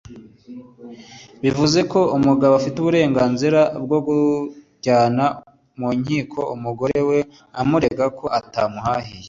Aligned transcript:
bivuze 1.41 1.79
ko 1.91 1.99
umugabo 2.17 2.53
afite 2.59 2.75
uburenganzira 2.79 3.61
bwo 3.83 3.99
kujyana 4.05 5.25
mu 5.79 5.89
nkiko 5.99 6.39
umugore 6.55 6.99
we 7.09 7.19
amurega 7.61 8.05
ko 8.17 8.25
atamuhahiye 8.39 9.19